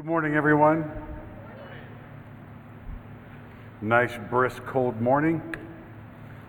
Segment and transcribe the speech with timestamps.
[0.00, 0.90] Good morning, everyone.
[3.82, 5.42] Nice, brisk, cold morning.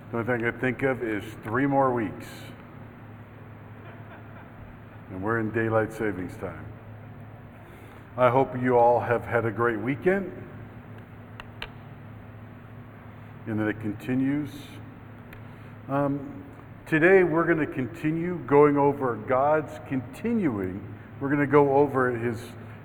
[0.10, 2.28] The only thing I think of is three more weeks.
[5.10, 6.66] And we're in daylight savings time.
[8.16, 10.32] I hope you all have had a great weekend
[13.48, 14.52] and that it continues.
[15.90, 16.46] Um,
[16.86, 20.82] today, we're going to continue going over God's continuing.
[21.20, 22.40] We're going to go over his,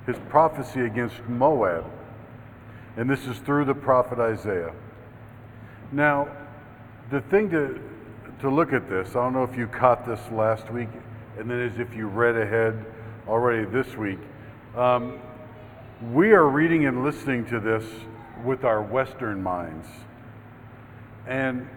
[0.06, 1.84] his prophecy against Moab.
[2.96, 4.72] And this is through the prophet Isaiah.
[5.92, 6.28] Now,
[7.10, 7.80] the thing to,
[8.40, 10.88] to look at this, I don't know if you caught this last week,
[11.38, 12.84] and then as if you read ahead
[13.28, 14.18] already this week.
[14.76, 15.20] Um,
[16.12, 17.84] we are reading and listening to this
[18.44, 19.88] with our Western minds.
[21.26, 21.68] And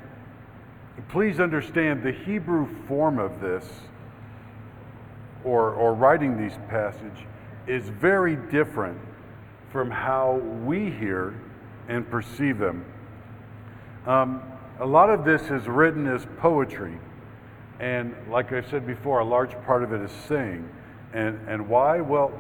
[1.09, 3.65] please understand the Hebrew form of this,
[5.43, 7.17] or, or writing these passages,
[7.69, 8.99] is very different
[9.71, 11.39] from how we hear
[11.87, 12.83] and perceive them.
[14.07, 14.41] Um,
[14.79, 16.97] a lot of this is written as poetry,
[17.79, 20.67] and like I said before, a large part of it is saying.
[21.13, 22.01] And, and why?
[22.01, 22.31] Well,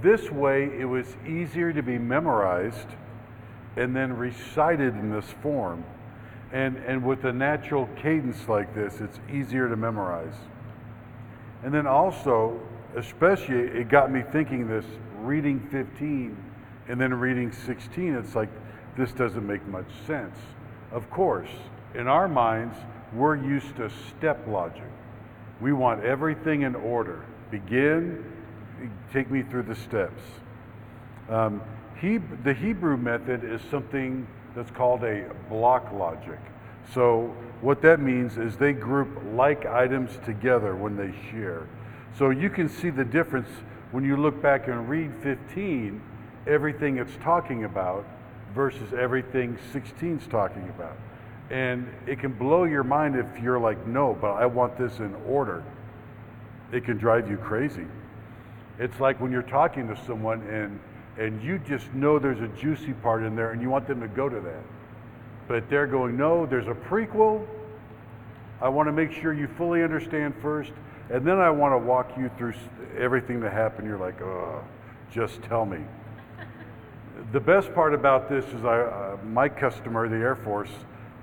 [0.00, 2.88] this way it was easier to be memorized
[3.76, 5.84] and then recited in this form.
[6.52, 10.34] And, and with a natural cadence like this, it's easier to memorize.
[11.62, 12.60] And then also,
[12.96, 14.84] especially, it got me thinking this
[15.20, 16.36] reading 15
[16.88, 18.48] and then reading 16, it's like,
[18.96, 20.36] this doesn't make much sense.
[20.90, 21.48] Of course,
[21.94, 22.76] in our minds,
[23.14, 24.90] we're used to step logic.
[25.60, 27.24] We want everything in order.
[27.50, 28.24] Begin,
[29.12, 30.22] take me through the steps.
[31.28, 31.62] Um,
[32.00, 36.40] he, the Hebrew method is something that's called a block logic.
[36.92, 41.68] So, what that means is they group like items together when they share.
[42.18, 43.48] So, you can see the difference
[43.90, 46.00] when you look back and read 15,
[46.46, 48.06] everything it's talking about
[48.54, 50.96] versus everything 16 is talking about.
[51.50, 55.14] And it can blow your mind if you're like, no, but I want this in
[55.26, 55.62] order.
[56.72, 57.86] It can drive you crazy.
[58.78, 60.80] It's like when you're talking to someone and
[61.18, 64.08] and you just know there's a juicy part in there and you want them to
[64.08, 64.64] go to that.
[65.46, 67.46] But they're going, no, there's a prequel.
[68.60, 70.72] I want to make sure you fully understand first,
[71.10, 72.54] and then I want to walk you through
[72.98, 73.86] everything that happened.
[73.86, 74.62] You're like, oh,
[75.12, 75.78] just tell me.
[77.32, 80.70] the best part about this is I, uh, my customer, the Air Force,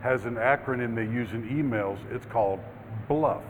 [0.01, 1.97] has an acronym they use in emails.
[2.12, 2.59] It's called
[3.07, 3.41] BLUF.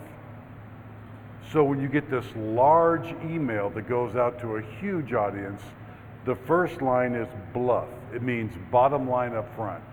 [1.51, 5.61] So when you get this large email that goes out to a huge audience,
[6.25, 7.88] the first line is BLUF.
[8.13, 9.84] It means bottom line up front.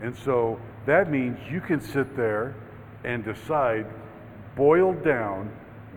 [0.00, 2.54] And so that means you can sit there
[3.04, 3.86] and decide,
[4.56, 5.50] boil down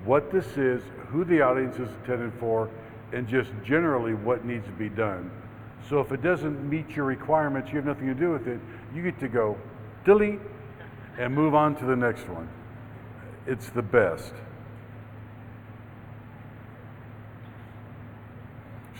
[0.03, 2.69] what this is, who the audience is intended for,
[3.11, 5.31] and just generally what needs to be done.
[5.89, 8.59] So if it doesn't meet your requirements, you have nothing to do with it,
[8.93, 9.57] you get to go
[10.03, 10.39] delete
[11.17, 12.49] and move on to the next one.
[13.47, 14.33] It's the best.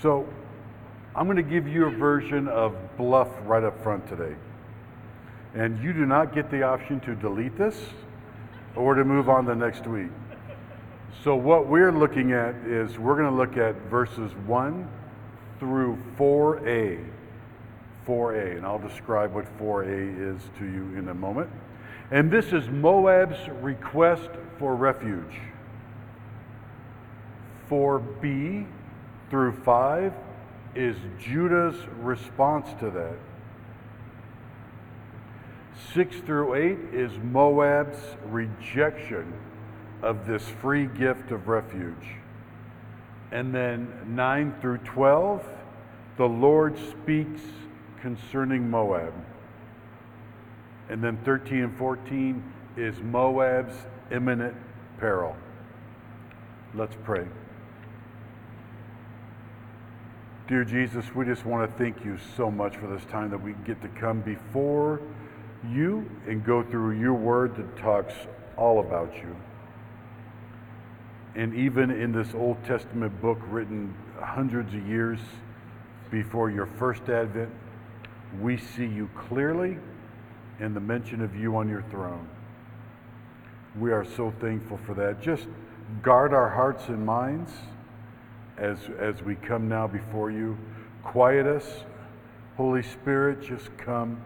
[0.00, 0.28] So
[1.14, 4.36] I'm going to give you a version of BLUF right up front today.
[5.54, 7.76] And you do not get the option to delete this
[8.76, 10.10] or to move on the next week.
[11.24, 14.88] So, what we're looking at is we're going to look at verses 1
[15.58, 17.04] through 4a.
[18.06, 21.50] 4a, and I'll describe what 4a is to you in a moment.
[22.10, 25.40] And this is Moab's request for refuge.
[27.68, 28.66] 4b
[29.30, 30.12] through 5
[30.76, 33.16] is Judah's response to that.
[35.92, 39.32] 6 through 8 is Moab's rejection
[40.02, 42.16] of this free gift of refuge.
[43.30, 45.46] And then 9 through 12,
[46.16, 47.42] the Lord speaks
[48.00, 49.12] concerning Moab.
[50.88, 53.74] And then 13 and 14 is Moab's
[54.10, 54.56] imminent
[54.98, 55.36] peril.
[56.74, 57.26] Let's pray.
[60.48, 63.54] Dear Jesus, we just want to thank you so much for this time that we
[63.64, 65.00] get to come before
[65.70, 68.14] you and go through your word that talks
[68.56, 69.36] all about you.
[71.34, 75.18] And even in this Old Testament book written hundreds of years
[76.10, 77.50] before your first advent,
[78.40, 79.78] we see you clearly
[80.60, 82.26] in the mention of you on your throne.
[83.78, 85.20] We are so thankful for that.
[85.20, 85.46] Just
[86.02, 87.52] guard our hearts and minds
[88.56, 90.56] as, as we come now before you.
[91.04, 91.84] Quiet us.
[92.56, 94.18] Holy Spirit, just come,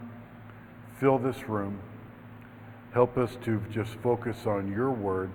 [1.00, 1.81] fill this room.
[2.93, 5.31] Help us to just focus on your word.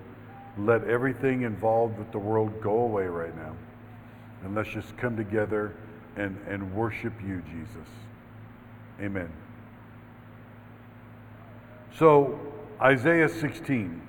[0.57, 3.55] Let everything involved with the world go away right now.
[4.43, 5.75] And let's just come together
[6.15, 7.89] and, and worship you, Jesus.
[9.01, 9.31] Amen.
[11.97, 12.39] So,
[12.81, 14.01] Isaiah 16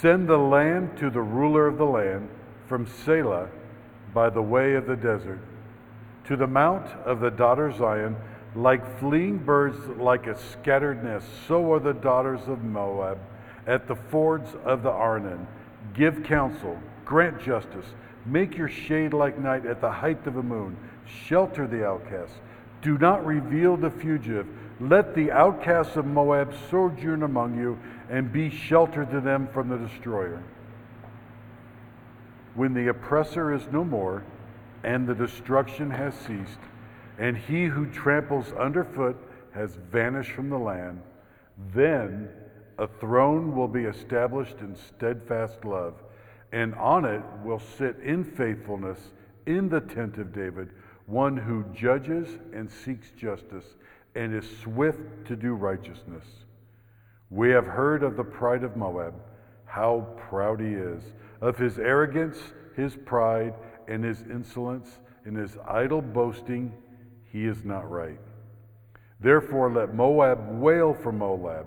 [0.00, 2.28] Send the land to the ruler of the land
[2.66, 3.48] from Selah
[4.12, 5.40] by the way of the desert,
[6.26, 8.16] to the mount of the daughter Zion,
[8.54, 13.18] like fleeing birds, like a scattered nest, so are the daughters of Moab
[13.66, 15.46] at the fords of the Arnon.
[15.94, 17.86] Give counsel, grant justice,
[18.24, 20.76] make your shade like night at the height of a moon,
[21.26, 22.32] shelter the outcast.
[22.80, 24.46] Do not reveal the fugitive.
[24.80, 27.78] Let the outcasts of Moab sojourn among you
[28.10, 30.42] and be shelter to them from the destroyer.
[32.54, 34.24] When the oppressor is no more
[34.82, 36.58] and the destruction has ceased,
[37.18, 39.16] and he who tramples underfoot
[39.52, 41.00] has vanished from the land,
[41.72, 42.28] then
[42.78, 45.94] a throne will be established in steadfast love,
[46.52, 48.98] and on it will sit in faithfulness
[49.46, 50.70] in the tent of David
[51.06, 53.76] one who judges and seeks justice
[54.14, 56.24] and is swift to do righteousness.
[57.30, 59.14] We have heard of the pride of Moab,
[59.66, 61.02] how proud he is,
[61.40, 62.38] of his arrogance,
[62.76, 63.54] his pride,
[63.88, 64.88] and his insolence,
[65.24, 66.72] and his idle boasting
[67.34, 68.20] he is not right.
[69.18, 71.66] Therefore, let Moab wail for Moab.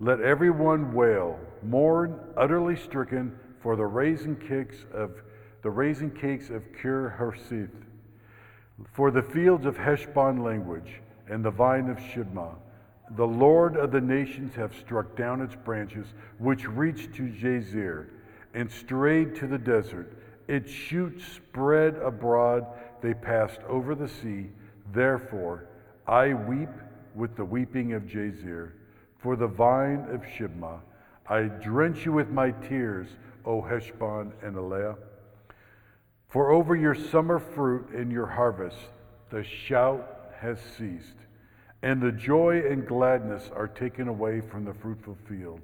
[0.00, 5.12] Let everyone wail, mourn, utterly stricken for the raisin cakes of
[5.60, 7.84] the raisin cakes of Kir Hareseth,
[8.92, 12.54] for the fields of Heshbon language and the vine of Sibmah.
[13.10, 16.06] The Lord of the nations have struck down its branches,
[16.38, 18.06] which reached to Jazer
[18.54, 20.16] and strayed to the desert.
[20.48, 22.66] Its shoots spread abroad,
[23.02, 24.48] they passed over the sea.
[24.92, 25.66] Therefore,
[26.06, 26.68] I weep
[27.14, 28.72] with the weeping of Jazer,
[29.18, 30.80] for the vine of Sibmah.
[31.26, 33.08] I drench you with my tears,
[33.46, 34.96] O Heshbon and Elealeh.
[36.28, 38.76] For over your summer fruit and your harvest,
[39.30, 41.16] the shout has ceased,
[41.82, 45.60] and the joy and gladness are taken away from the fruitful field.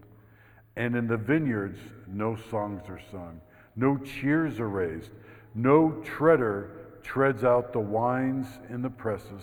[0.76, 3.40] And in the vineyards, no songs are sung,
[3.76, 5.10] no cheers are raised,
[5.54, 9.42] no treader treads out the wines in the presses.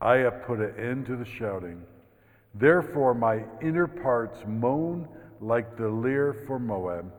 [0.00, 1.82] I have put an end to the shouting.
[2.54, 5.08] Therefore, my inner parts moan
[5.40, 7.12] like the lyre for Moab,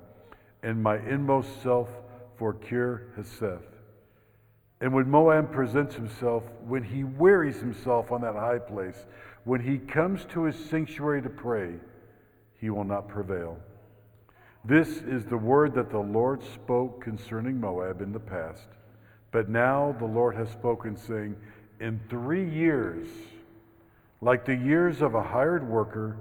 [0.61, 1.89] and my inmost self
[2.37, 3.63] for Kir Hareseth.
[4.81, 9.05] And when Moab presents himself, when he wearies himself on that high place,
[9.45, 11.75] when he comes to his sanctuary to pray,
[12.59, 13.57] he will not prevail.
[14.65, 18.67] This is the word that the Lord spoke concerning Moab in the past.
[19.33, 21.35] But now the Lord has spoken, saying,
[21.81, 23.07] In three years,
[24.21, 26.15] like the years of a hired worker,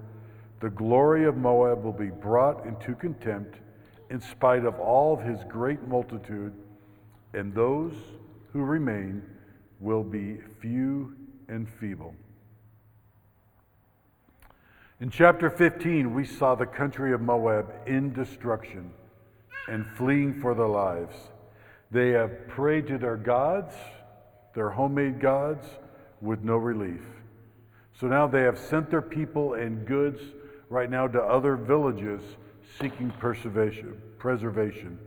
[0.61, 3.59] the glory of Moab will be brought into contempt
[4.09, 6.55] in spite of all of his great multitude,
[7.35, 7.93] and those
[8.53, 9.23] who remain
[9.79, 11.15] will be few
[11.49, 12.15] and feeble.
[15.01, 18.91] In chapter 15, we saw the country of Moab in destruction
[19.69, 21.15] and fleeing for their lives.
[21.93, 23.75] They have prayed to their gods,
[24.55, 25.67] their homemade gods,
[26.23, 27.03] with no relief.
[28.01, 30.21] So now they have sent their people and goods
[30.71, 32.23] right now to other villages
[32.81, 34.99] seeking preservation.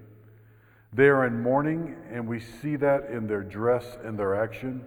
[0.94, 4.86] They are in mourning, and we see that in their dress and their action.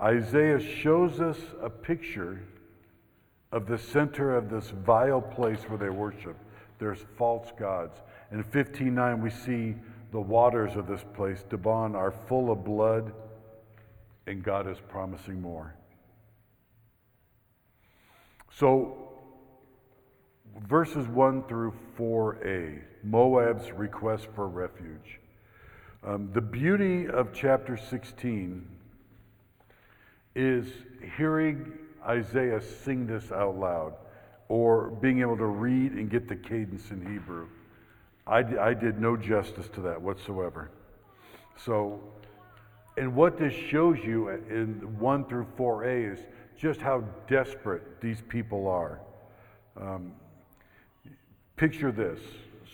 [0.00, 2.40] Isaiah shows us a picture
[3.50, 6.36] of the center of this vile place where they worship.
[6.78, 8.00] There's false gods.
[8.30, 9.74] In 15:9 we see
[10.12, 13.12] the waters of this place, Dibon, are full of blood,
[14.26, 15.74] and God is promising more.
[18.58, 19.10] So,
[20.66, 25.20] verses 1 through 4a, Moab's request for refuge.
[26.04, 28.66] Um, the beauty of chapter 16
[30.34, 30.66] is
[31.16, 31.72] hearing
[32.06, 33.94] Isaiah sing this out loud
[34.48, 37.48] or being able to read and get the cadence in Hebrew.
[38.26, 40.70] I, I did no justice to that whatsoever.
[41.64, 42.00] So,
[42.96, 46.18] and what this shows you in 1 through 4a is
[46.58, 49.00] just how desperate these people are.
[49.80, 50.12] Um,
[51.56, 52.18] picture this.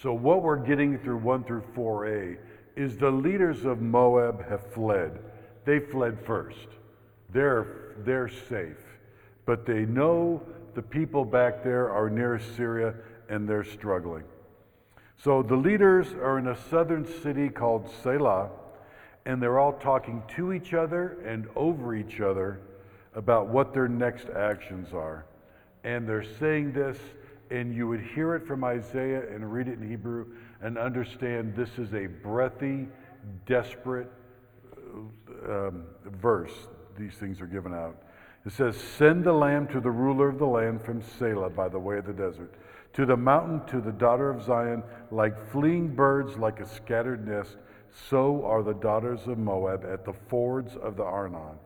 [0.00, 2.38] So, what we're getting through 1 through 4a
[2.76, 5.18] is the leaders of Moab have fled.
[5.64, 6.68] They fled first.
[7.30, 8.78] They're, they're safe.
[9.44, 10.42] But they know
[10.74, 12.94] the people back there are near Syria
[13.28, 14.24] and they're struggling.
[15.22, 18.50] So the leaders are in a southern city called Selah,
[19.24, 22.60] and they're all talking to each other and over each other
[23.14, 25.26] about what their next actions are.
[25.84, 26.98] And they're saying this,
[27.50, 30.26] and you would hear it from Isaiah and read it in Hebrew
[30.60, 32.88] and understand this is a breathy
[33.46, 34.10] desperate
[35.46, 36.52] uh, um, verse
[36.98, 37.96] these things are given out.
[38.44, 41.78] It says, Send the lamb to the ruler of the land from Selah by the
[41.78, 42.52] way of the desert,
[42.94, 47.56] to the mountain, to the daughter of Zion, like fleeing birds, like a scattered nest,
[48.08, 51.58] so are the daughters of Moab at the fords of the Arnon.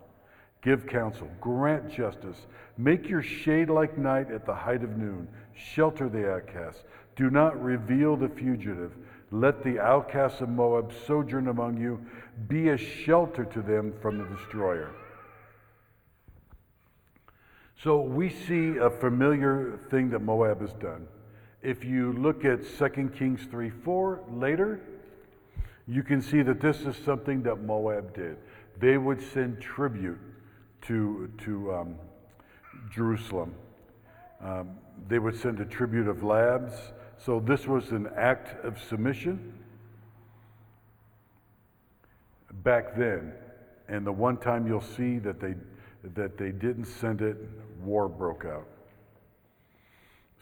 [0.62, 6.09] Give counsel, grant justice, make your shade like night at the height of noon, shelter
[6.09, 6.83] the outcast,
[7.14, 8.92] do not reveal the fugitive.
[9.30, 12.00] Let the outcasts of Moab sojourn among you,
[12.47, 14.90] be a shelter to them from the destroyer.
[17.86, 21.06] So we see a familiar thing that Moab has done.
[21.62, 24.80] If you look at 2 Kings 3 4 later,
[25.86, 28.38] you can see that this is something that Moab did.
[28.80, 30.18] They would send tribute
[30.88, 31.94] to, to um,
[32.90, 33.54] Jerusalem.
[34.42, 34.70] Um,
[35.06, 36.72] they would send a tribute of labs.
[37.18, 39.54] So this was an act of submission
[42.64, 43.32] back then.
[43.86, 45.54] And the one time you'll see that they,
[46.16, 47.36] that they didn't send it,
[47.83, 48.66] war broke out.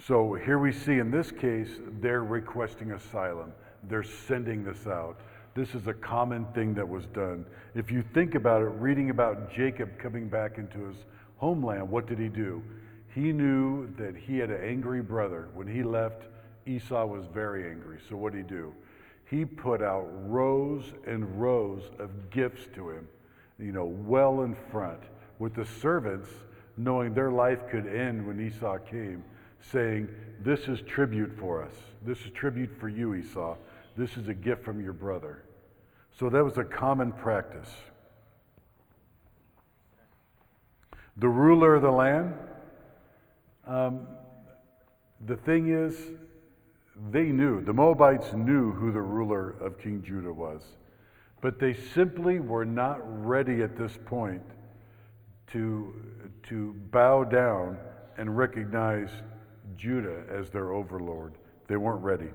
[0.06, 3.52] So here we see in this case, they're requesting asylum.
[3.84, 5.20] They're sending this out.
[5.54, 7.46] This is a common thing that was done.
[7.74, 10.96] If you think about it, reading about Jacob coming back into his
[11.36, 12.62] homeland, what did he do?
[13.14, 15.48] He knew that he had an angry brother.
[15.54, 16.24] When he left,
[16.66, 17.98] Esau was very angry.
[18.08, 18.74] So what did he do?
[19.30, 23.08] He put out rows and rows of gifts to him,
[23.58, 25.00] you know, well in front,
[25.38, 26.28] with the servants
[26.76, 29.24] knowing their life could end when Esau came,
[29.72, 30.08] saying,
[30.40, 31.72] This is tribute for us.
[32.04, 33.56] This is tribute for you, Esau.
[33.96, 35.44] This is a gift from your brother.
[36.18, 37.68] So that was a common practice.
[41.16, 42.34] The ruler of the land,
[43.66, 44.06] um,
[45.26, 45.96] the thing is,
[47.10, 50.62] they knew, the Moabites knew who the ruler of King Judah was,
[51.40, 54.42] but they simply were not ready at this point
[55.52, 55.94] to,
[56.48, 57.78] to bow down
[58.16, 59.10] and recognize
[59.76, 61.34] Judah as their overlord.
[61.68, 62.30] They weren't ready.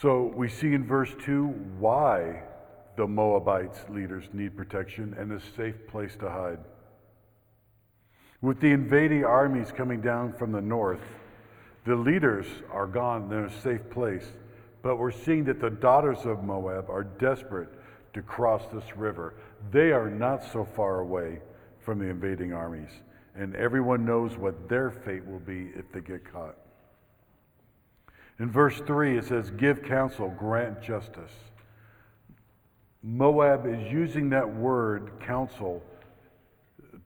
[0.00, 1.46] So we see in verse 2
[1.78, 2.42] why
[2.96, 6.58] the Moabites leaders need protection and a safe place to hide.
[8.40, 11.02] With the invading armies coming down from the north,
[11.84, 14.24] the leaders are gone, they're in a safe place.
[14.82, 17.68] But we're seeing that the daughters of Moab are desperate
[18.12, 19.34] to cross this river.
[19.70, 21.40] They are not so far away
[21.80, 22.90] from the invading armies,
[23.34, 26.56] and everyone knows what their fate will be if they get caught.
[28.38, 31.32] In verse 3, it says, Give counsel, grant justice.
[33.02, 35.82] Moab is using that word, counsel,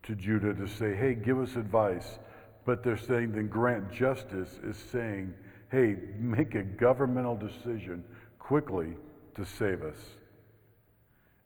[0.04, 2.18] to Judah to say, Hey, give us advice.
[2.64, 5.34] But they're saying, then grant justice is saying,
[5.70, 8.04] Hey, make a governmental decision
[8.38, 8.94] quickly
[9.34, 9.98] to save us.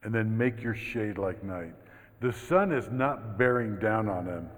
[0.03, 1.75] And then make your shade like night.
[2.21, 4.49] The sun is not bearing down on them.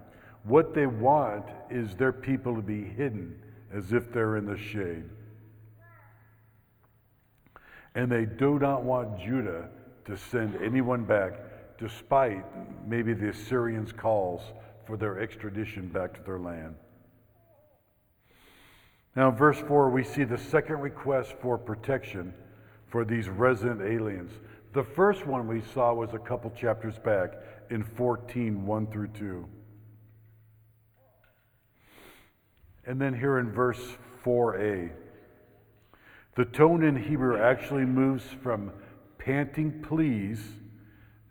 [0.44, 3.38] What they want is their people to be hidden
[3.72, 5.04] as if they're in the shade.
[7.94, 9.68] And they do not want Judah
[10.06, 11.34] to send anyone back,
[11.78, 12.44] despite
[12.86, 14.42] maybe the Assyrians' calls
[14.86, 16.74] for their extradition back to their land.
[19.16, 22.32] Now, in verse 4, we see the second request for protection
[22.86, 24.32] for these resident aliens.
[24.72, 27.32] The first one we saw was a couple chapters back
[27.70, 29.48] in 14, 1 through 2.
[32.86, 33.80] And then here in verse
[34.24, 34.92] 4a,
[36.36, 38.70] the tone in Hebrew actually moves from
[39.18, 40.40] panting pleas,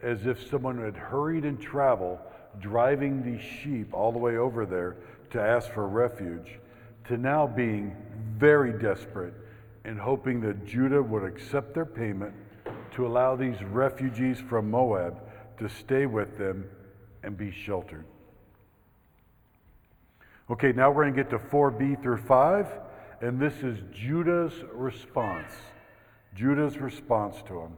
[0.01, 2.19] as if someone had hurried in travel,
[2.59, 4.97] driving these sheep all the way over there
[5.31, 6.59] to ask for refuge,
[7.07, 7.95] to now being
[8.37, 9.33] very desperate
[9.85, 12.33] and hoping that Judah would accept their payment
[12.93, 15.17] to allow these refugees from Moab
[15.59, 16.65] to stay with them
[17.23, 18.05] and be sheltered.
[20.49, 22.67] Okay, now we're going to get to 4b through 5.
[23.21, 25.51] And this is Judah's response.
[26.33, 27.77] Judah's response to him.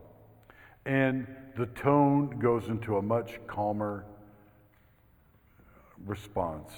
[0.86, 1.28] And
[1.58, 4.06] the tone goes into a much calmer
[6.06, 6.72] response.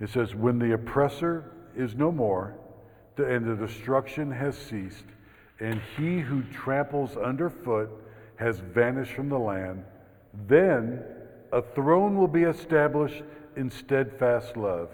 [0.00, 2.56] It says, When the oppressor is no more,
[3.16, 5.04] and the destruction has ceased,
[5.62, 7.88] and he who tramples underfoot
[8.34, 9.84] has vanished from the land,
[10.48, 11.00] then
[11.52, 13.22] a throne will be established
[13.54, 14.90] in steadfast love,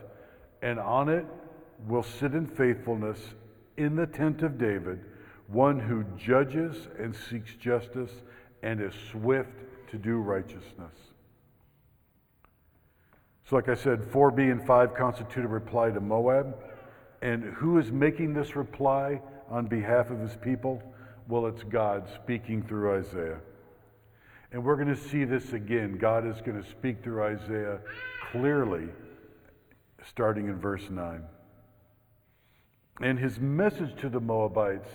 [0.60, 1.24] and on it
[1.86, 3.18] will sit in faithfulness
[3.78, 5.00] in the tent of David,
[5.46, 8.10] one who judges and seeks justice
[8.62, 9.48] and is swift
[9.90, 10.92] to do righteousness.
[13.48, 16.54] So, like I said, 4b and 5 constitute a reply to Moab.
[17.22, 20.82] And who is making this reply on behalf of his people?
[21.28, 23.40] Well, it's God speaking through Isaiah.
[24.50, 25.98] And we're going to see this again.
[25.98, 27.80] God is going to speak through Isaiah
[28.32, 28.88] clearly,
[30.08, 31.22] starting in verse 9.
[33.00, 34.88] And his message to the Moabites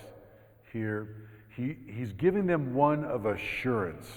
[0.72, 4.10] here, he, he's giving them one of assurance.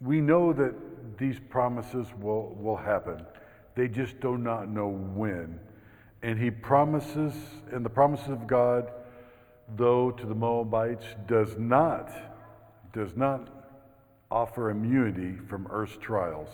[0.00, 0.74] We know that
[1.18, 3.24] these promises will, will happen,
[3.74, 5.58] they just do not know when.
[6.22, 7.32] And he promises,
[7.72, 8.90] and the promises of God,
[9.76, 12.10] though to the Moabites, does not,
[12.92, 13.48] does not
[14.30, 16.48] offer immunity from earth's trials.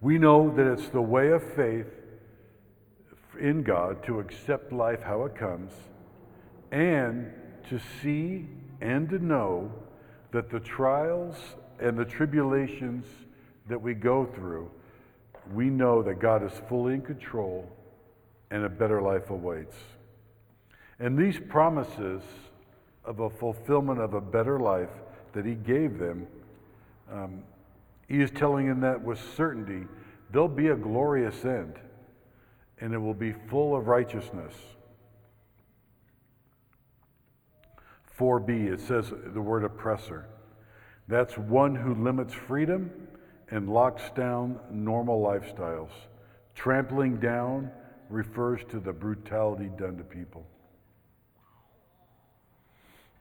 [0.00, 1.86] We know that it's the way of faith
[3.38, 5.72] in God to accept life how it comes
[6.70, 7.32] and
[7.68, 8.46] to see
[8.80, 9.70] and to know
[10.32, 11.36] that the trials
[11.78, 13.06] and the tribulations
[13.68, 14.70] that we go through,
[15.52, 17.68] we know that God is fully in control
[18.50, 19.76] and a better life awaits.
[21.02, 22.22] And these promises
[23.04, 24.88] of a fulfillment of a better life
[25.32, 26.28] that He gave them,
[27.12, 27.42] um,
[28.06, 29.88] He is telling them that with certainty
[30.30, 31.74] there'll be a glorious end
[32.80, 34.54] and it will be full of righteousness.
[38.16, 40.28] 4b, it says the word oppressor.
[41.08, 42.92] That's one who limits freedom
[43.50, 45.90] and locks down normal lifestyles.
[46.54, 47.72] Trampling down
[48.08, 50.46] refers to the brutality done to people.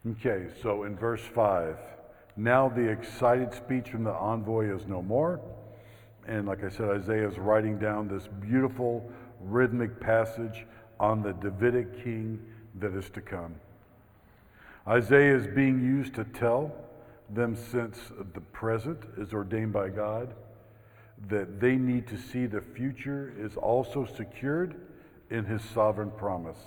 [0.10, 1.77] Okay, so in verse 5,
[2.36, 5.39] now the excited speech from the envoy is no more.
[6.27, 10.65] And like I said, Isaiah is writing down this beautiful rhythmic passage
[11.00, 12.39] on the Davidic king
[12.79, 13.53] that is to come.
[14.88, 16.74] Isaiah is being used to tell
[17.29, 18.00] them, since
[18.34, 20.34] the present is ordained by God,
[21.29, 24.81] that they need to see the future is also secured
[25.29, 26.58] in his sovereign promise.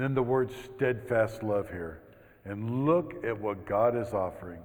[0.00, 2.00] And then the word steadfast love here.
[2.46, 4.62] And look at what God is offering.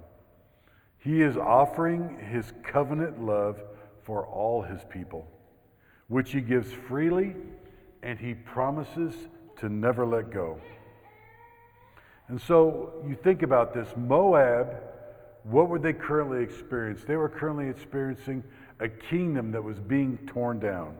[0.96, 3.60] He is offering his covenant love
[4.02, 5.28] for all his people,
[6.08, 7.36] which he gives freely
[8.02, 9.14] and he promises
[9.58, 10.58] to never let go.
[12.28, 14.68] And so you think about this Moab,
[15.42, 17.08] what were they currently experiencing?
[17.08, 18.42] They were currently experiencing
[18.80, 20.96] a kingdom that was being torn down.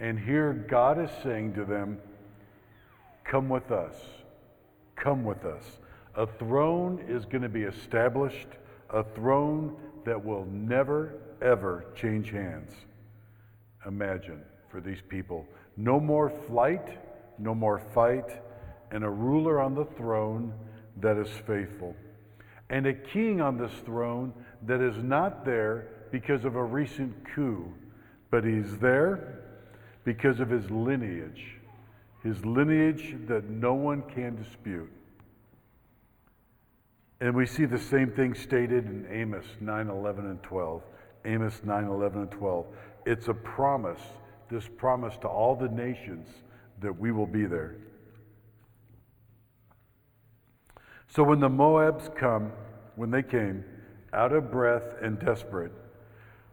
[0.00, 1.98] And here God is saying to them,
[3.24, 3.94] Come with us.
[4.96, 5.64] Come with us.
[6.14, 8.48] A throne is going to be established,
[8.90, 12.72] a throne that will never, ever change hands.
[13.86, 15.46] Imagine for these people.
[15.76, 16.98] No more flight,
[17.38, 18.40] no more fight,
[18.90, 20.52] and a ruler on the throne
[21.00, 21.94] that is faithful.
[22.68, 24.32] And a king on this throne
[24.66, 27.72] that is not there because of a recent coup,
[28.30, 29.40] but he's there
[30.04, 31.59] because of his lineage
[32.22, 34.90] his lineage that no one can dispute.
[37.20, 40.82] And we see the same thing stated in Amos 9 11 and 12.
[41.26, 42.66] Amos 9 11 and 12.
[43.06, 44.00] It's a promise,
[44.50, 46.28] this promise to all the nations
[46.80, 47.76] that we will be there.
[51.08, 52.52] So when the Moabs come,
[52.96, 53.64] when they came,
[54.12, 55.72] out of breath and desperate,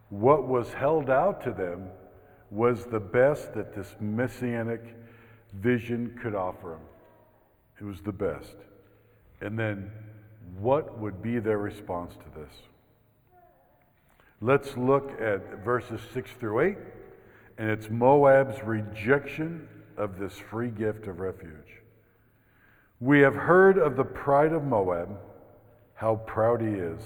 [0.10, 1.90] what was held out to them
[2.50, 4.82] was the best that this messianic
[5.60, 6.82] vision could offer them.
[7.80, 8.56] It was the best.
[9.42, 9.92] And then,
[10.60, 12.54] what would be their response to this?
[14.42, 16.78] Let's look at verses 6 through 8,
[17.58, 19.68] and it's Moab's rejection
[19.98, 21.82] of this free gift of refuge.
[23.00, 25.20] We have heard of the pride of Moab,
[25.96, 27.00] how proud he is,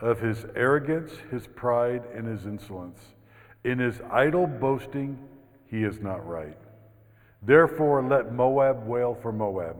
[0.00, 3.00] of his arrogance, his pride, and his insolence.
[3.64, 5.18] In his idle boasting,
[5.70, 6.56] he is not right.
[7.46, 9.76] Therefore, let Moab wail for Moab.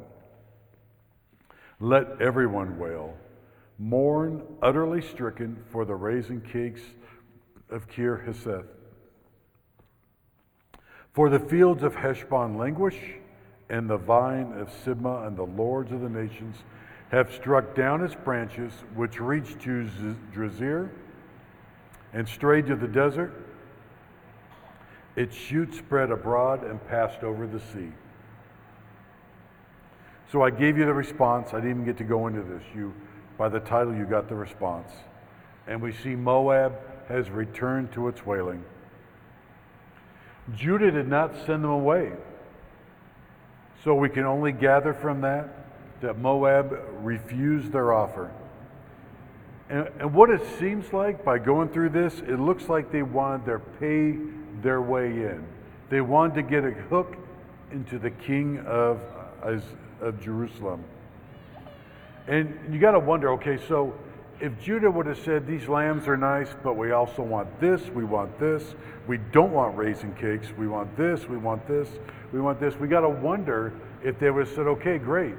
[1.80, 3.14] Let everyone wail.
[3.78, 6.80] Mourn, utterly stricken, for the raisin cakes
[7.68, 8.34] of Kir.
[11.12, 12.98] For the fields of Heshbon languish,
[13.68, 16.56] and the vine of Sibmah and the lords of the nations
[17.10, 19.88] have struck down its branches, which reached to
[20.32, 20.88] Jazer
[22.12, 23.45] and strayed to the desert
[25.16, 27.90] its shoot spread abroad and passed over the sea.
[30.30, 31.48] So I gave you the response.
[31.52, 32.62] I didn't even get to go into this.
[32.74, 32.92] You,
[33.38, 34.90] by the title, you got the response.
[35.66, 36.74] And we see Moab
[37.08, 38.62] has returned to its wailing.
[40.54, 42.12] Judah did not send them away.
[43.82, 45.48] So we can only gather from that
[46.00, 48.30] that Moab refused their offer.
[49.68, 53.46] And, and what it seems like by going through this, it looks like they wanted
[53.46, 54.16] their pay
[54.62, 55.44] their way in.
[55.88, 57.16] They wanted to get a hook
[57.70, 59.00] into the king of,
[60.00, 60.84] of Jerusalem.
[62.26, 63.94] And you got to wonder okay, so
[64.40, 68.04] if Judah would have said, These lambs are nice, but we also want this, we
[68.04, 68.74] want this,
[69.06, 71.88] we don't want raisin cakes, we want this, we want this,
[72.32, 75.34] we want this, we got to wonder if they would have said, Okay, great.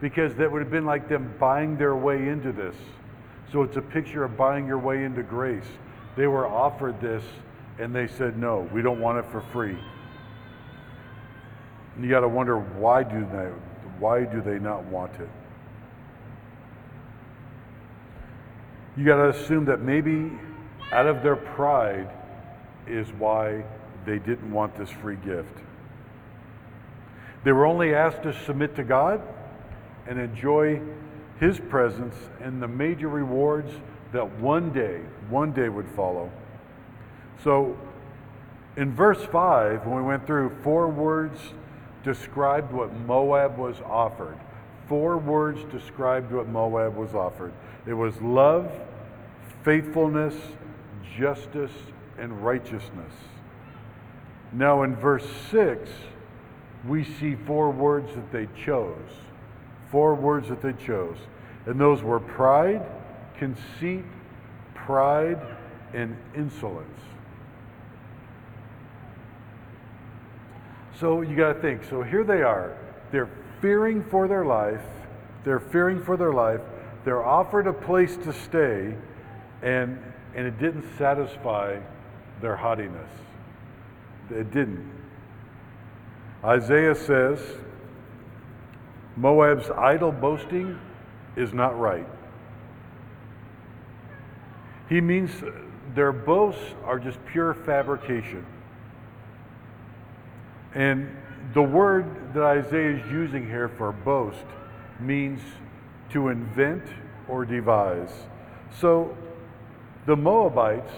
[0.00, 2.76] Because that would have been like them buying their way into this.
[3.50, 5.64] So it's a picture of buying your way into grace.
[6.16, 7.24] They were offered this
[7.78, 9.76] and they said, No, we don't want it for free.
[11.94, 13.50] And you got to wonder why do they
[13.98, 15.28] why do they not want it?
[18.96, 20.32] You got to assume that maybe
[20.92, 22.10] out of their pride
[22.86, 23.64] is why
[24.04, 25.58] they didn't want this free gift.
[27.44, 29.20] They were only asked to submit to God
[30.06, 30.80] and enjoy
[31.40, 33.70] His presence and the major rewards
[34.12, 36.30] that one day, one day would follow.
[37.42, 37.76] So,
[38.76, 41.40] in verse 5, when we went through, four words
[42.04, 44.38] described what Moab was offered.
[44.88, 47.52] Four words described what Moab was offered
[47.86, 48.70] it was love,
[49.62, 50.34] faithfulness,
[51.16, 51.72] justice,
[52.18, 53.12] and righteousness.
[54.52, 55.88] Now, in verse 6,
[56.86, 59.10] we see four words that they chose.
[59.90, 61.16] Four words that they chose.
[61.66, 62.82] And those were pride,
[63.38, 64.04] conceit,
[64.74, 65.40] pride,
[65.94, 67.00] and insolence.
[70.98, 71.84] So you got to think.
[71.84, 72.76] So here they are.
[73.12, 73.28] They're
[73.60, 74.80] fearing for their life.
[75.44, 76.60] They're fearing for their life.
[77.04, 78.94] They're offered a place to stay,
[79.62, 80.02] and,
[80.34, 81.78] and it didn't satisfy
[82.40, 83.08] their haughtiness.
[84.30, 84.90] It didn't.
[86.44, 87.40] Isaiah says
[89.16, 90.78] Moab's idle boasting
[91.36, 92.06] is not right.
[94.88, 95.30] He means
[95.94, 98.44] their boasts are just pure fabrication.
[100.76, 101.08] And
[101.54, 104.44] the word that Isaiah is using here for boast
[105.00, 105.40] means
[106.10, 106.82] to invent
[107.28, 108.12] or devise.
[108.78, 109.16] So
[110.04, 110.92] the Moabites,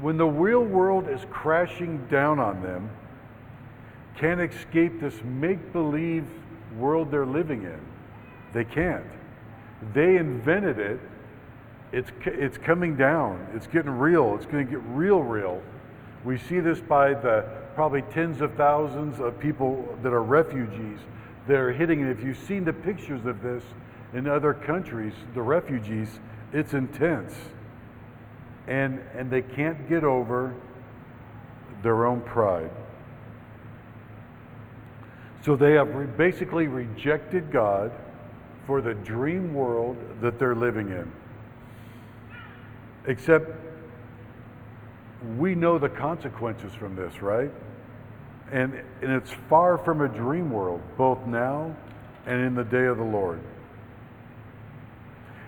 [0.00, 2.90] when the real world is crashing down on them,
[4.18, 6.26] can't escape this make believe
[6.76, 7.80] world they're living in.
[8.52, 9.06] They can't.
[9.94, 10.98] They invented it.
[11.92, 13.46] It's, it's coming down.
[13.54, 14.34] It's getting real.
[14.34, 15.62] It's going to get real, real.
[16.24, 20.98] We see this by the probably tens of thousands of people that are refugees
[21.46, 22.08] that are hitting it.
[22.10, 23.62] If you've seen the pictures of this
[24.12, 26.08] in other countries, the refugees,
[26.52, 27.34] it's intense.
[28.66, 30.54] And, and they can't get over
[31.82, 32.70] their own pride.
[35.44, 37.92] So they have re- basically rejected God
[38.66, 41.10] for the dream world that they're living in.
[43.06, 43.50] Except
[45.36, 47.50] we know the consequences from this, right?
[48.50, 51.74] And, and it's far from a dream world, both now
[52.26, 53.40] and in the day of the Lord.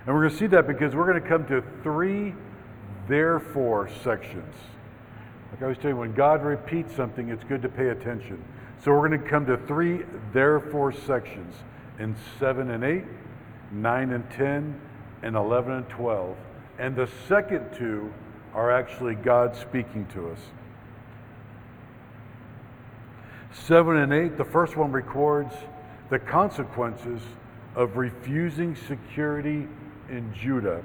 [0.05, 2.33] And we're going to see that because we're going to come to three
[3.07, 4.55] therefore sections.
[5.51, 8.43] Like I was telling you, when God repeats something, it's good to pay attention.
[8.83, 11.55] So we're going to come to three therefore sections
[11.99, 13.03] in 7 and 8,
[13.71, 14.81] 9 and 10,
[15.21, 16.35] and 11 and 12.
[16.79, 18.13] And the second two
[18.53, 20.39] are actually God speaking to us.
[23.53, 25.53] 7 and 8, the first one records
[26.09, 27.21] the consequences
[27.75, 29.67] of refusing security
[30.09, 30.83] in Judah.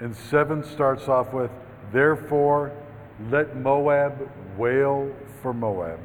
[0.00, 1.50] And 7 starts off with,
[1.92, 2.72] Therefore,
[3.30, 6.00] let Moab wail for Moab.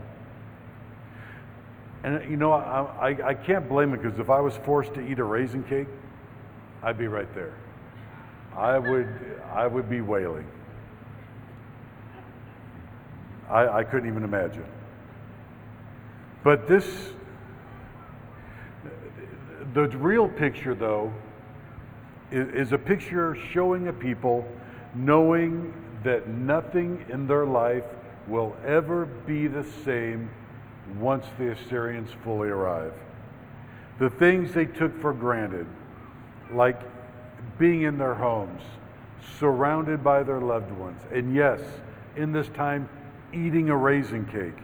[2.04, 5.01] And you know, I, I, I can't blame it because if I was forced to
[5.01, 5.88] eat a raisin cake,
[6.82, 7.54] I'd be right there.
[8.56, 9.08] I would,
[9.54, 10.47] I would be wailing.
[13.51, 14.65] I, I couldn't even imagine.
[16.43, 16.87] But this,
[19.73, 21.13] the real picture, though,
[22.31, 24.45] is, is a picture showing a people
[24.95, 27.83] knowing that nothing in their life
[28.27, 30.29] will ever be the same
[30.99, 32.93] once the Assyrians fully arrive.
[33.99, 35.67] The things they took for granted,
[36.53, 36.79] like
[37.59, 38.61] being in their homes,
[39.37, 41.61] surrounded by their loved ones, and yes,
[42.15, 42.89] in this time,
[43.33, 44.63] eating a raisin cake,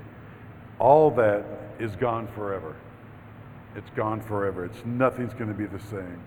[0.80, 1.45] all that
[1.80, 2.75] is gone forever.
[3.75, 4.65] It's gone forever.
[4.65, 6.21] It's nothing's going to be the same.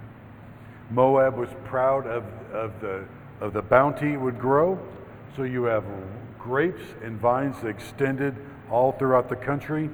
[0.90, 3.05] Moab was proud of, of, the,
[3.40, 4.79] of the bounty it would grow.
[5.37, 5.85] So you have
[6.38, 8.35] grapes and vines extended
[8.70, 9.90] all throughout the country.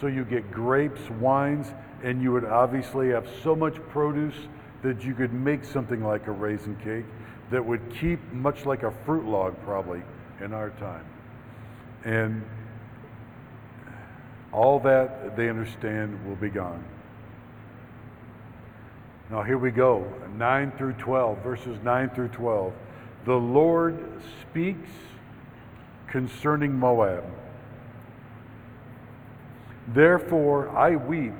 [0.00, 1.66] So you get grapes, wines,
[2.02, 4.34] and you would obviously have so much produce
[4.82, 7.04] that you could make something like a raisin cake
[7.50, 10.02] that would keep much like a fruit log probably
[10.40, 11.04] in our time.
[12.04, 12.44] And
[14.52, 16.84] All that they understand will be gone.
[19.30, 22.72] Now, here we go 9 through 12, verses 9 through 12.
[23.26, 24.04] The Lord
[24.42, 24.90] speaks
[26.08, 27.24] concerning Moab.
[29.86, 31.34] Therefore, I weep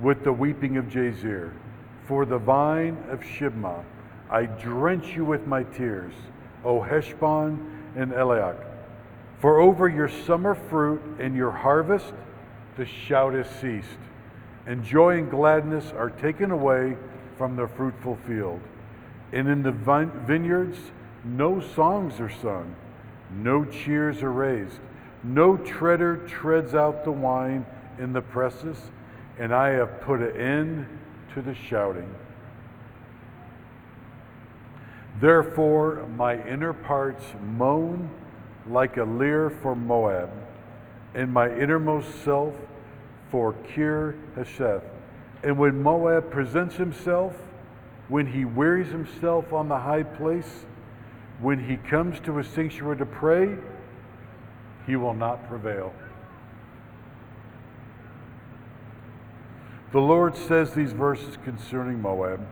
[0.00, 1.52] with the weeping of Jazer.
[2.06, 3.82] For the vine of Sibmah,
[4.30, 6.12] I drench you with my tears,
[6.64, 7.58] O Heshbon
[7.96, 8.73] and Elealeh.
[9.44, 12.14] For over your summer fruit and your harvest,
[12.78, 13.98] the shout has ceased
[14.66, 16.96] and joy and gladness are taken away
[17.36, 18.62] from the fruitful field.
[19.34, 20.78] And in the vineyards,
[21.24, 22.74] no songs are sung,
[23.30, 24.78] no cheers are raised,
[25.22, 27.66] no treader treads out the wine
[27.98, 28.78] in the presses,
[29.38, 30.86] and I have put an end
[31.34, 32.14] to the shouting.
[35.20, 38.08] Therefore, my inner parts moan
[38.68, 40.30] like a lyre for Moab,
[41.14, 42.54] and my innermost self
[43.30, 44.82] for Kir Hesheth.
[45.42, 47.34] And when Moab presents himself,
[48.08, 50.64] when he wearies himself on the high place,
[51.40, 53.56] when he comes to a sanctuary to pray,
[54.86, 55.92] he will not prevail.
[59.92, 62.46] The Lord says these verses concerning Moab,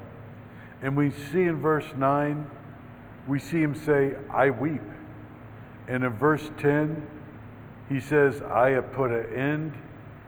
[0.81, 2.49] and we see in verse 9,
[3.27, 4.83] we see him say, I weep.
[5.89, 7.07] And in verse 10,
[7.89, 9.75] he says, I have put an end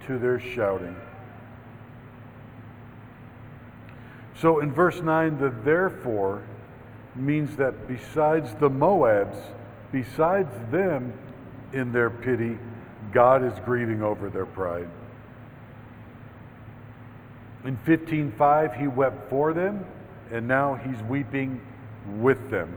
[0.06, 0.96] to their shouting.
[4.40, 6.42] So in verse 9, the therefore
[7.14, 9.36] means that besides the Moabs,
[9.92, 11.12] besides them
[11.72, 12.58] in their pity,
[13.12, 14.88] God is grieving over their pride.
[17.64, 19.86] In 15:5 he wept for them
[20.30, 21.60] and now he's weeping
[22.18, 22.76] with them.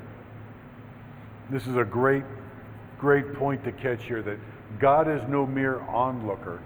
[1.49, 2.23] This is a great
[2.99, 4.39] great point to catch here that
[4.79, 6.61] God is no mere onlooker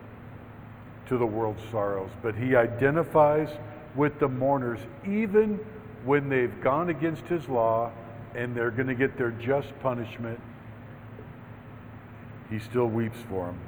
[1.07, 3.49] to the world's sorrows, but he identifies
[3.95, 5.59] with the mourners even
[6.05, 7.91] when they've gone against his law
[8.33, 10.39] and they're going to get their just punishment.
[12.49, 13.59] He still weeps for them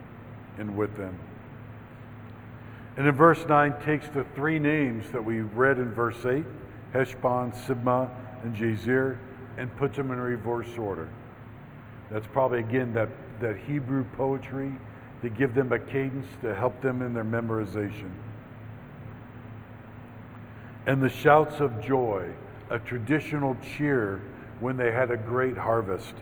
[0.58, 1.18] and with them.
[2.96, 6.46] And in verse 9 takes the three names that we read in verse 8,
[6.94, 8.10] Heshbon, Sibmah,
[8.44, 9.18] and Jazer,
[9.58, 11.10] and puts them in reverse order.
[12.14, 13.10] That's probably again that,
[13.42, 14.72] that Hebrew poetry
[15.24, 18.12] to give them a cadence to help them in their memorization.
[20.86, 22.30] And the shouts of joy,
[22.70, 24.22] a traditional cheer
[24.60, 26.14] when they had a great harvest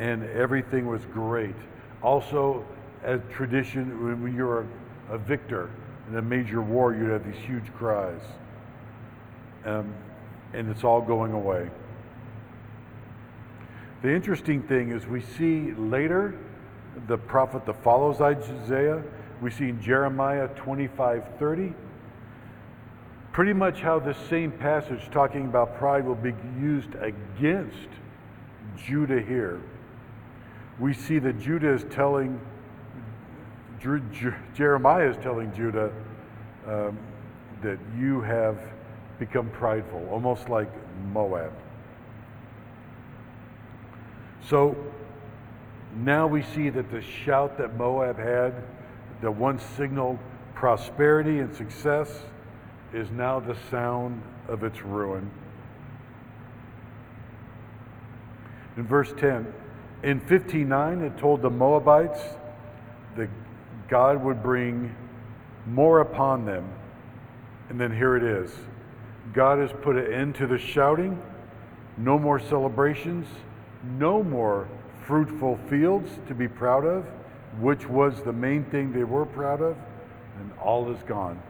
[0.00, 1.54] and everything was great.
[2.02, 2.64] Also,
[3.04, 5.70] a tradition when you're a, a victor
[6.08, 8.20] in a major war, you'd have these huge cries.
[9.64, 9.94] Um,
[10.54, 11.70] and it's all going away.
[14.02, 16.34] The interesting thing is, we see later
[17.06, 19.02] the prophet that follows Isaiah.
[19.40, 21.72] We see in Jeremiah 25 30.
[23.32, 27.88] Pretty much how this same passage talking about pride will be used against
[28.76, 29.60] Judah here.
[30.78, 32.40] We see that Judah is telling,
[34.54, 35.92] Jeremiah is telling Judah
[36.66, 36.98] um,
[37.62, 38.58] that you have
[39.18, 40.70] become prideful, almost like
[41.12, 41.52] Moab.
[44.48, 44.76] So
[45.94, 48.54] now we see that the shout that Moab had,
[49.20, 50.18] that once signaled
[50.54, 52.22] prosperity and success,
[52.92, 55.30] is now the sound of its ruin.
[58.76, 59.52] In verse 10,
[60.02, 62.20] in 59, it told the Moabites
[63.16, 63.28] that
[63.88, 64.94] God would bring
[65.66, 66.70] more upon them.
[67.68, 68.52] And then here it is
[69.32, 71.20] God has put an end to the shouting,
[71.96, 73.26] no more celebrations,
[73.98, 74.68] no more
[75.06, 77.04] fruitful fields to be proud of,
[77.60, 79.76] which was the main thing they were proud of,
[80.40, 81.40] and all is gone.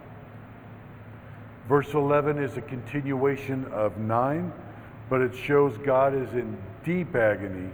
[1.69, 4.53] Verse 11 is a continuation of 9,
[5.09, 7.71] but it shows God is in deep agony,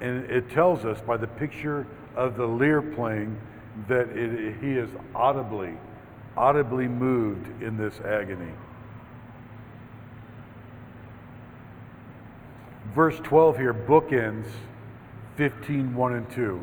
[0.00, 3.40] and it tells us by the picture of the lyre playing
[3.88, 5.74] that it, he is audibly,
[6.36, 8.52] audibly moved in this agony.
[12.98, 14.48] Verse 12 here bookends
[15.36, 16.60] 15, 1 and 2.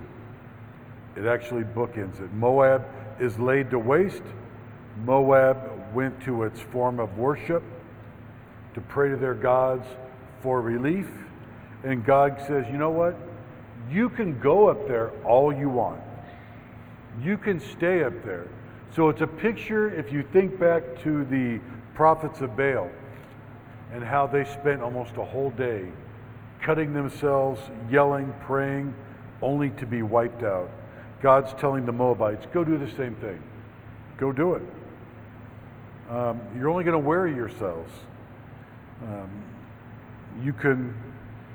[1.16, 2.30] It actually bookends it.
[2.34, 2.86] Moab
[3.22, 4.22] is laid to waste.
[5.06, 5.58] Moab
[5.94, 7.64] went to its form of worship
[8.74, 9.88] to pray to their gods
[10.42, 11.08] for relief.
[11.86, 13.16] And God says, you know what?
[13.90, 16.02] You can go up there all you want.
[17.24, 18.50] You can stay up there.
[18.94, 21.62] So it's a picture, if you think back to the
[21.94, 22.90] prophets of Baal
[23.94, 25.88] and how they spent almost a whole day
[26.66, 28.92] cutting themselves, yelling, praying,
[29.44, 30.72] only to be wiped out.
[31.22, 33.40] God's telling the Moabites, go do the same thing.
[34.18, 34.64] Go do it.
[36.10, 37.92] Um, you're only going to weary yourselves.
[39.04, 39.30] Um,
[40.42, 40.96] you can,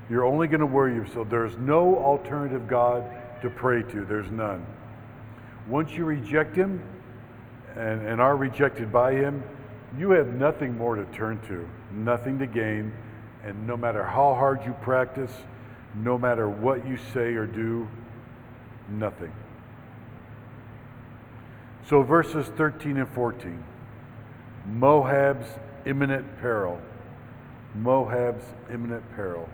[0.09, 1.29] you're only going to worry yourself.
[1.29, 3.05] There's no alternative God
[3.43, 4.05] to pray to.
[4.05, 4.65] There's none.
[5.69, 6.83] Once you reject Him
[7.77, 9.43] and, and are rejected by Him,
[9.99, 12.93] you have nothing more to turn to, nothing to gain.
[13.45, 15.33] And no matter how hard you practice,
[15.95, 17.89] no matter what you say or do,
[18.89, 19.33] nothing.
[21.89, 23.65] So, verses 13 and 14
[24.67, 25.47] Moab's
[25.87, 26.81] imminent peril.
[27.75, 29.49] Moab's imminent peril.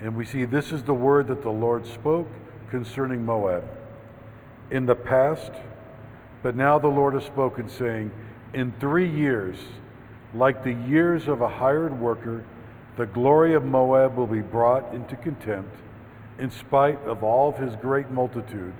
[0.00, 2.28] And we see this is the word that the Lord spoke
[2.70, 3.64] concerning Moab.
[4.70, 5.52] In the past,
[6.42, 8.10] but now the Lord has spoken, saying,
[8.54, 9.58] In three years,
[10.34, 12.44] like the years of a hired worker,
[12.96, 15.74] the glory of Moab will be brought into contempt,
[16.38, 18.72] in spite of all of his great multitude,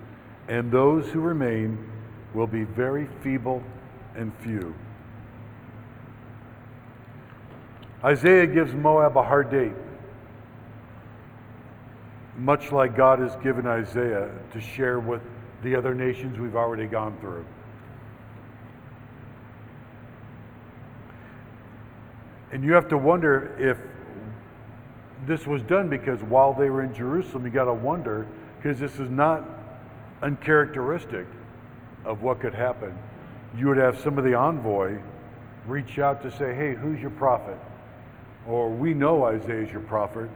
[0.49, 1.91] and those who remain
[2.35, 3.63] will be very feeble
[4.17, 4.75] and few.
[8.05, 9.75] Isaiah gives Moab a hard date,
[12.37, 15.23] much like God has given Isaiah to share with
[15.63, 17.45] the other nations we've already gone through.
[22.53, 23.79] And you have to wonder if
[25.27, 28.99] this was done because while they were in Jerusalem, you got to wonder because this
[28.99, 29.45] is not
[30.23, 31.27] uncharacteristic
[32.05, 32.97] of what could happen.
[33.57, 34.99] You would have some of the envoy
[35.67, 37.59] reach out to say, Hey, who's your prophet?
[38.47, 40.29] Or we know Isaiah's your prophet.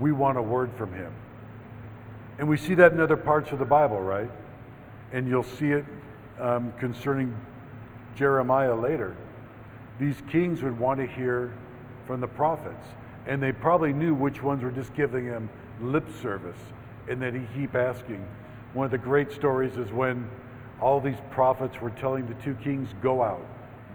[0.00, 1.12] We want a word from him.
[2.38, 4.30] And we see that in other parts of the Bible, right?
[5.12, 5.84] And you'll see it
[6.38, 7.34] um, concerning
[8.14, 9.16] Jeremiah later.
[9.98, 11.52] These kings would want to hear
[12.06, 12.86] from the prophets,
[13.26, 15.48] and they probably knew which ones were just giving him
[15.80, 16.58] lip service,
[17.08, 18.26] and that he keep asking.
[18.74, 20.28] One of the great stories is when
[20.80, 23.44] all these prophets were telling the two kings, Go out,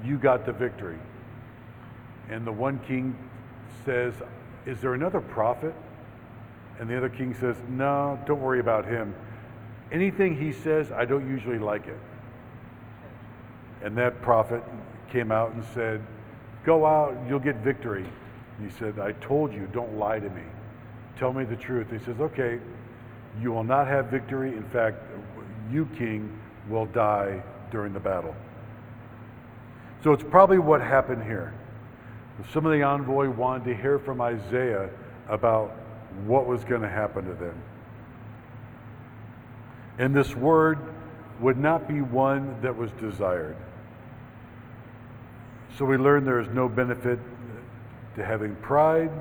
[0.04, 0.98] you got the victory.
[2.30, 3.16] And the one king
[3.86, 4.14] says,
[4.66, 5.76] Is there another prophet?
[6.80, 9.14] And the other king says, No, don't worry about him.
[9.92, 12.00] Anything he says, I don't usually like it.
[13.84, 14.64] And that prophet
[15.12, 16.02] came out and said,
[16.64, 18.06] Go out, you'll get victory.
[18.62, 20.44] he said, I told you, don't lie to me.
[21.18, 21.92] Tell me the truth.
[21.92, 22.60] He says, Okay,
[23.42, 24.50] you will not have victory.
[24.50, 24.98] In fact,
[25.72, 26.38] you, king,
[26.70, 28.36] will die during the battle.
[30.04, 31.54] So it's probably what happened here.
[32.52, 34.90] Some of the envoy wanted to hear from Isaiah
[35.30, 35.76] about
[36.26, 37.56] what was going to happen to them.
[40.00, 40.80] And this word
[41.40, 43.56] would not be one that was desired.
[45.78, 47.20] So we learn there is no benefit
[48.16, 49.12] to having pride.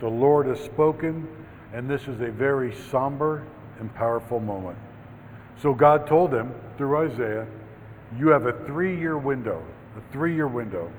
[0.00, 1.28] The Lord has spoken,
[1.72, 3.44] and this is a very somber
[3.78, 4.78] and powerful moment.
[5.60, 7.46] So God told them through Isaiah,
[8.18, 9.62] You have a three year window,
[9.96, 10.90] a three year window.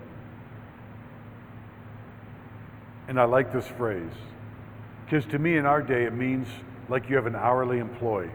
[3.07, 4.11] And I like this phrase
[5.05, 6.47] because to me in our day it means
[6.89, 8.31] like you have an hourly employee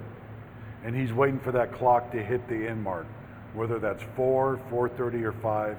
[0.85, 3.07] and he's waiting for that clock to hit the end mark,
[3.55, 5.77] whether that's 4, 4.30 or 5.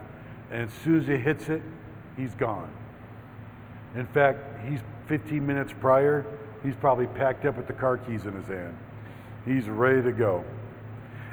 [0.51, 1.61] And as soon as he hits it,
[2.17, 2.71] he's gone.
[3.95, 6.25] In fact, he's 15 minutes prior,
[6.63, 8.77] he's probably packed up with the car keys in his hand.
[9.45, 10.43] He's ready to go.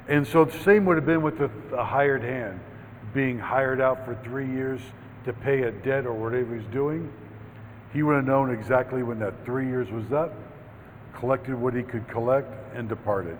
[0.09, 2.61] And so the same would have been with the, the hired hand,
[3.13, 4.81] being hired out for three years
[5.25, 7.13] to pay a debt or whatever he's doing.
[7.93, 10.33] He would have known exactly when that three years was up,
[11.15, 13.37] collected what he could collect, and departed.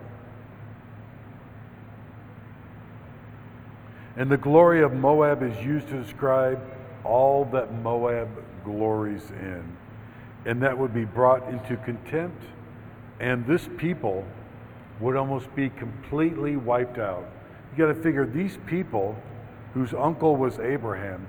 [4.17, 6.61] And the glory of Moab is used to describe
[7.05, 8.29] all that Moab
[8.65, 9.77] glories in.
[10.47, 12.43] And that would be brought into contempt.
[13.21, 14.25] And this people
[15.01, 17.29] would almost be completely wiped out.
[17.73, 19.17] You got to figure these people,
[19.75, 21.27] whose uncle was Abraham,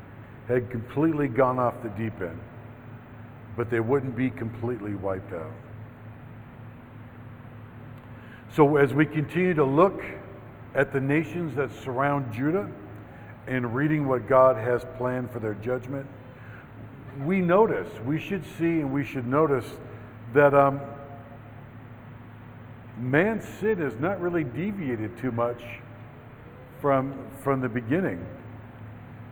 [0.47, 2.39] had completely gone off the deep end,
[3.57, 5.51] but they wouldn't be completely wiped out.
[8.55, 10.01] So, as we continue to look
[10.77, 12.69] at the nations that surround Judah
[13.47, 16.05] and reading what God has planned for their judgment,
[17.25, 19.65] we notice, we should see and we should notice
[20.33, 20.79] that um,
[22.99, 25.63] man's sin has not really deviated too much
[26.79, 28.23] from, from the beginning.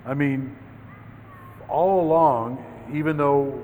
[0.03, 0.57] I mean,
[1.69, 3.61] all along, even though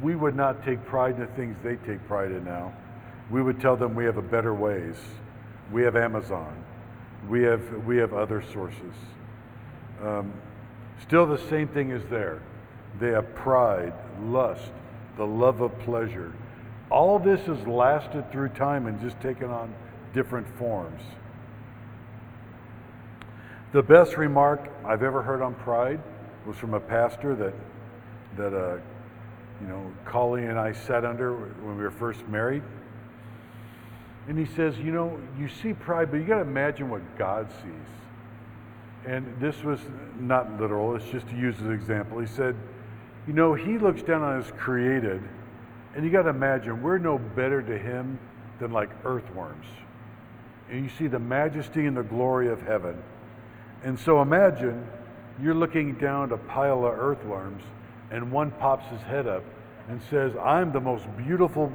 [0.00, 2.72] we would not take pride in the things they take pride in now,
[3.30, 4.96] we would tell them we have a better ways.
[5.70, 6.63] We have Amazon.
[7.28, 8.94] We have, we have other sources.
[10.02, 10.32] Um,
[11.02, 12.42] still, the same thing is there.
[13.00, 14.70] They have pride, lust,
[15.16, 16.32] the love of pleasure,
[16.90, 19.74] All this has lasted through time and just taken on
[20.12, 21.00] different forms.
[23.72, 26.00] The best remark I've ever heard on pride
[26.46, 27.54] was from a pastor that
[28.36, 28.78] that uh,
[29.60, 32.62] you know Colleen and I sat under when we were first married.
[34.28, 37.50] And he says, you know, you see pride, but you got to imagine what God
[37.62, 39.06] sees.
[39.06, 39.80] And this was
[40.18, 42.18] not literal, it's just to use as an example.
[42.20, 42.56] He said,
[43.26, 45.22] you know, he looks down on his created,
[45.94, 48.18] and you got to imagine we're no better to him
[48.60, 49.66] than like earthworms.
[50.70, 53.02] And you see the majesty and the glory of heaven.
[53.82, 54.86] And so imagine
[55.40, 57.62] you're looking down at a pile of earthworms,
[58.10, 59.44] and one pops his head up
[59.88, 61.70] and says, I'm the most beautiful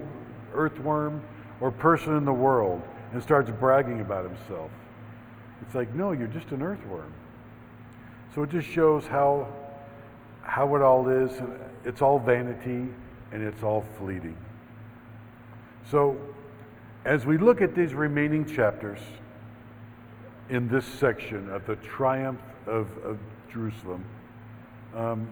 [0.54, 1.22] earthworm
[1.62, 2.82] or person in the world,
[3.12, 4.72] and starts bragging about himself.
[5.62, 7.14] It's like, no, you're just an earthworm.
[8.34, 9.48] So it just shows how,
[10.42, 11.32] how it all is.
[11.86, 12.88] It's all vanity
[13.32, 14.38] and it's all fleeting.
[15.90, 16.18] So
[17.06, 19.00] as we look at these remaining chapters
[20.50, 23.18] in this section of the triumph of, of
[23.52, 24.06] Jerusalem,
[24.96, 25.28] um,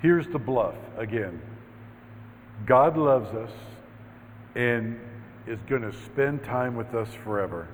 [0.00, 1.40] here's the BLUF again.
[2.66, 3.50] God loves us
[4.54, 4.98] and
[5.48, 7.68] is going to spend time with us forever.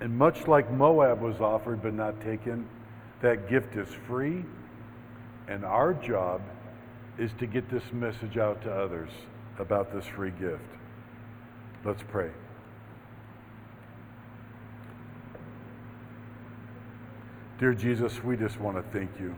[0.00, 2.68] And much like Moab was offered but not taken,
[3.22, 4.44] that gift is free.
[5.48, 6.42] And our job
[7.18, 9.10] is to get this message out to others
[9.58, 10.60] about this free gift.
[11.84, 12.30] Let's pray.
[17.58, 19.34] Dear Jesus, we just want to thank you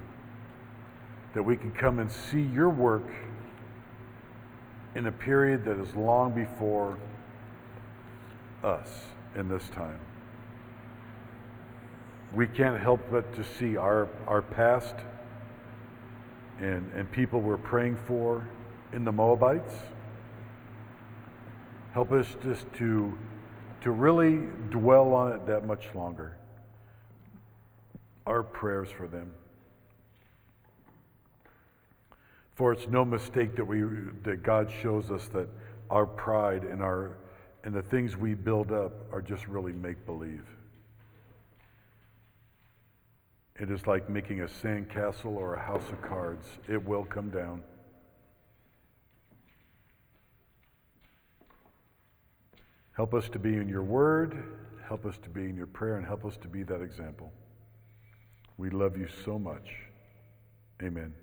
[1.35, 3.09] that we can come and see your work
[4.95, 6.99] in a period that is long before
[8.63, 8.89] us
[9.37, 10.01] in this time
[12.35, 14.95] we can't help but to see our, our past
[16.61, 18.47] and, and people we're praying for
[18.93, 19.73] in the Moabites.
[21.93, 23.17] Help us just to,
[23.81, 26.37] to really dwell on it that much longer.
[28.27, 29.33] Our prayers for them.
[32.59, 33.83] For it's no mistake that we
[34.25, 35.49] that God shows us that
[35.91, 37.17] our pride and our
[37.63, 40.43] and the things we build up are just really make believe.
[43.61, 46.49] It is like making a sandcastle or a house of cards.
[46.69, 47.63] It will come down.
[52.97, 54.37] Help us to be in your word,
[54.85, 57.33] help us to be in your prayer, and help us to be that example.
[58.57, 59.77] We love you so much.
[60.83, 61.15] Amen.